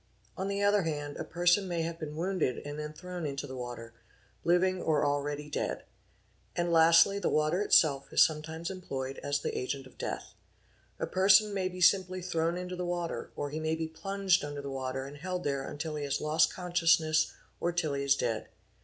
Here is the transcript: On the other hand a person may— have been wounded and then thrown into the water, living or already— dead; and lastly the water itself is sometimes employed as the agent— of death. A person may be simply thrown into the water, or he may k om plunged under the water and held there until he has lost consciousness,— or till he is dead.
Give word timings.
On 0.35 0.47
the 0.47 0.63
other 0.63 0.81
hand 0.81 1.17
a 1.17 1.23
person 1.23 1.67
may— 1.67 1.83
have 1.83 1.99
been 1.99 2.15
wounded 2.15 2.65
and 2.65 2.79
then 2.79 2.91
thrown 2.91 3.23
into 3.23 3.45
the 3.45 3.55
water, 3.55 3.93
living 4.43 4.81
or 4.81 5.05
already— 5.05 5.47
dead; 5.51 5.83
and 6.55 6.71
lastly 6.73 7.19
the 7.19 7.29
water 7.29 7.61
itself 7.61 8.11
is 8.11 8.25
sometimes 8.25 8.71
employed 8.71 9.19
as 9.19 9.41
the 9.41 9.55
agent— 9.55 9.85
of 9.85 9.99
death. 9.99 10.33
A 10.97 11.05
person 11.05 11.53
may 11.53 11.69
be 11.69 11.81
simply 11.81 12.19
thrown 12.23 12.57
into 12.57 12.75
the 12.75 12.83
water, 12.83 13.29
or 13.35 13.51
he 13.51 13.59
may 13.59 13.75
k 13.75 13.83
om 13.83 13.93
plunged 13.93 14.43
under 14.43 14.63
the 14.63 14.71
water 14.71 15.05
and 15.05 15.17
held 15.17 15.43
there 15.43 15.69
until 15.69 15.95
he 15.95 16.03
has 16.03 16.19
lost 16.19 16.51
consciousness,— 16.51 17.33
or 17.61 17.71
till 17.71 17.93
he 17.93 18.01
is 18.01 18.15
dead. 18.15 18.49